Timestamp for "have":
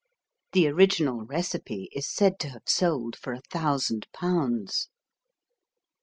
2.49-2.63